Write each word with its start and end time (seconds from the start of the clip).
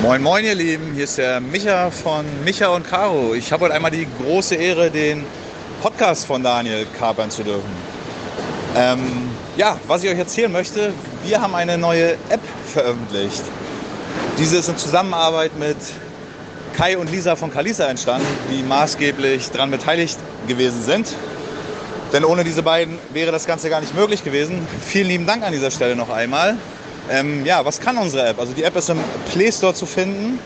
Moin 0.00 0.22
Moin 0.22 0.44
ihr 0.44 0.54
Lieben, 0.54 0.94
hier 0.94 1.04
ist 1.04 1.18
der 1.18 1.40
Micha 1.40 1.90
von 1.90 2.24
Micha 2.44 2.68
und 2.68 2.86
Caro. 2.88 3.34
Ich 3.34 3.52
habe 3.52 3.64
heute 3.64 3.74
einmal 3.74 3.90
die 3.90 4.06
große 4.22 4.54
Ehre, 4.54 4.92
den 4.92 5.24
Podcast 5.82 6.24
von 6.24 6.40
Daniel 6.40 6.86
kapern 6.96 7.32
zu 7.32 7.42
dürfen. 7.42 7.68
Ähm, 8.76 9.28
ja, 9.56 9.76
was 9.88 10.04
ich 10.04 10.10
euch 10.10 10.18
erzählen 10.18 10.52
möchte, 10.52 10.92
wir 11.24 11.40
haben 11.40 11.52
eine 11.56 11.76
neue 11.76 12.12
App 12.28 12.40
veröffentlicht. 12.72 13.42
Diese 14.38 14.58
ist 14.58 14.68
in 14.68 14.76
Zusammenarbeit 14.76 15.58
mit 15.58 15.76
Kai 16.76 16.96
und 16.96 17.10
Lisa 17.10 17.34
von 17.34 17.52
Kalisa 17.52 17.86
entstanden, 17.86 18.28
die 18.52 18.62
maßgeblich 18.62 19.50
daran 19.50 19.72
beteiligt 19.72 20.18
gewesen 20.46 20.80
sind. 20.84 21.12
Denn 22.12 22.24
ohne 22.24 22.44
diese 22.44 22.62
beiden 22.62 23.00
wäre 23.12 23.32
das 23.32 23.46
Ganze 23.46 23.68
gar 23.68 23.80
nicht 23.80 23.96
möglich 23.96 24.22
gewesen. 24.22 24.64
Vielen 24.80 25.08
lieben 25.08 25.26
Dank 25.26 25.42
an 25.42 25.52
dieser 25.52 25.72
Stelle 25.72 25.96
noch 25.96 26.08
einmal. 26.08 26.56
Ähm, 27.10 27.44
ja, 27.46 27.64
was 27.64 27.80
kann 27.80 27.96
unsere 27.96 28.28
App? 28.28 28.38
Also 28.38 28.52
die 28.52 28.62
App 28.62 28.76
ist 28.76 28.90
im 28.90 28.98
Play 29.32 29.50
Store 29.50 29.74
zu 29.74 29.86
finden. 29.86 30.38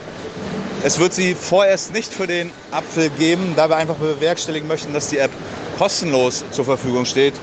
Es 0.84 0.98
wird 0.98 1.12
sie 1.12 1.34
vorerst 1.34 1.92
nicht 1.92 2.12
für 2.12 2.26
den 2.26 2.50
Apfel 2.70 3.10
geben, 3.10 3.54
da 3.56 3.68
wir 3.68 3.76
einfach 3.76 3.96
bewerkstelligen 3.96 4.68
möchten, 4.68 4.92
dass 4.92 5.08
die 5.08 5.18
App 5.18 5.30
kostenlos 5.78 6.44
zur 6.50 6.64
Verfügung 6.64 7.04
steht. 7.04 7.34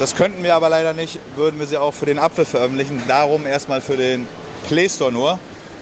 Das 0.00 0.14
könnten 0.14 0.42
wir 0.42 0.54
aber 0.54 0.68
leider 0.68 0.92
nicht, 0.92 1.18
würden 1.36 1.58
wir 1.58 1.66
sie 1.66 1.76
auch 1.76 1.94
für 1.94 2.06
den 2.06 2.18
Apfel 2.18 2.44
veröffentlichen. 2.44 3.02
Darum 3.08 3.46
erstmal 3.46 3.80
für 3.80 3.96
den 3.96 4.28
Play 4.68 4.88
Store 4.88 5.10
nur. 5.10 5.38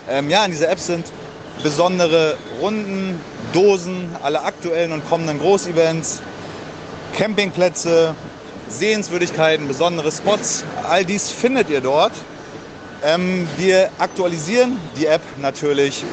Ähm, 0.08 0.30
ja, 0.30 0.44
in 0.44 0.52
dieser 0.52 0.70
App 0.70 0.78
sind 0.78 1.06
besondere 1.62 2.36
Runden, 2.60 3.20
Dosen, 3.52 4.14
alle 4.22 4.42
aktuellen 4.42 4.92
und 4.92 5.08
kommenden 5.08 5.38
Großevents, 5.38 6.20
Campingplätze, 7.14 8.14
Sehenswürdigkeiten, 8.68 9.68
besondere 9.68 10.12
Spots. 10.12 10.64
All 10.88 11.04
dies 11.04 11.30
findet 11.30 11.70
ihr 11.70 11.80
dort. 11.80 12.12
Ähm, 13.04 13.46
wir 13.56 13.90
aktualisieren 13.98 14.78
die 14.96 15.06
App 15.06 15.20
natürlich 15.38 16.04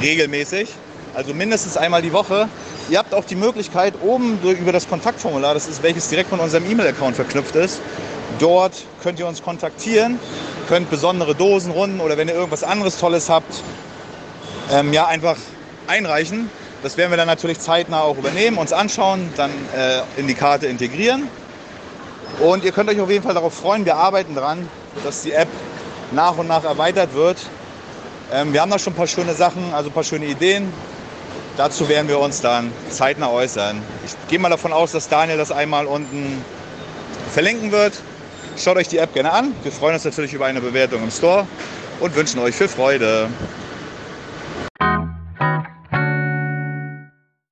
regelmäßig, 0.00 0.70
also 1.14 1.34
mindestens 1.34 1.76
einmal 1.76 2.02
die 2.02 2.12
Woche. 2.12 2.48
Ihr 2.88 2.98
habt 2.98 3.12
auch 3.12 3.24
die 3.24 3.34
Möglichkeit, 3.34 3.94
oben 4.02 4.38
über 4.42 4.72
das 4.72 4.88
Kontaktformular, 4.88 5.54
das 5.54 5.66
ist 5.66 5.82
welches 5.82 6.08
direkt 6.08 6.30
von 6.30 6.40
unserem 6.40 6.70
E-Mail-Account 6.70 7.16
verknüpft 7.16 7.56
ist, 7.56 7.80
dort 8.38 8.84
könnt 9.02 9.18
ihr 9.18 9.26
uns 9.26 9.42
kontaktieren, 9.42 10.18
könnt 10.68 10.88
besondere 10.88 11.34
Dosen, 11.34 11.72
Runden 11.72 12.00
oder 12.00 12.16
wenn 12.16 12.28
ihr 12.28 12.34
irgendwas 12.34 12.62
anderes 12.62 12.98
Tolles 12.98 13.28
habt, 13.28 13.62
ähm, 14.70 14.92
ja, 14.92 15.06
einfach 15.06 15.36
einreichen. 15.86 16.50
Das 16.82 16.96
werden 16.96 17.10
wir 17.10 17.16
dann 17.16 17.26
natürlich 17.26 17.58
zeitnah 17.58 18.02
auch 18.02 18.16
übernehmen, 18.16 18.56
uns 18.56 18.72
anschauen, 18.72 19.28
dann 19.36 19.50
äh, 19.76 20.00
in 20.16 20.28
die 20.28 20.34
Karte 20.34 20.66
integrieren. 20.66 21.28
Und 22.38 22.64
ihr 22.64 22.70
könnt 22.70 22.88
euch 22.88 23.00
auf 23.00 23.10
jeden 23.10 23.24
Fall 23.24 23.34
darauf 23.34 23.54
freuen, 23.54 23.84
wir 23.84 23.96
arbeiten 23.96 24.34
daran, 24.36 24.68
dass 25.02 25.22
die 25.22 25.32
App 25.32 25.48
nach 26.12 26.36
und 26.36 26.48
nach 26.48 26.64
erweitert 26.64 27.14
wird. 27.14 27.38
Ähm, 28.32 28.52
wir 28.52 28.60
haben 28.60 28.70
da 28.70 28.78
schon 28.78 28.92
ein 28.92 28.96
paar 28.96 29.06
schöne 29.06 29.34
Sachen, 29.34 29.72
also 29.72 29.90
ein 29.90 29.92
paar 29.92 30.04
schöne 30.04 30.26
Ideen. 30.26 30.72
Dazu 31.56 31.88
werden 31.88 32.08
wir 32.08 32.18
uns 32.18 32.40
dann 32.40 32.72
zeitnah 32.90 33.30
äußern. 33.30 33.82
Ich 34.04 34.12
gehe 34.28 34.38
mal 34.38 34.48
davon 34.48 34.72
aus, 34.72 34.92
dass 34.92 35.08
Daniel 35.08 35.38
das 35.38 35.50
einmal 35.50 35.86
unten 35.86 36.42
verlinken 37.32 37.72
wird. 37.72 37.94
Schaut 38.56 38.76
euch 38.76 38.88
die 38.88 38.98
App 38.98 39.12
gerne 39.14 39.32
an. 39.32 39.54
Wir 39.62 39.72
freuen 39.72 39.94
uns 39.94 40.04
natürlich 40.04 40.32
über 40.32 40.46
eine 40.46 40.60
Bewertung 40.60 41.02
im 41.02 41.10
Store 41.10 41.46
und 42.00 42.14
wünschen 42.14 42.38
euch 42.40 42.54
viel 42.54 42.68
Freude. 42.68 43.28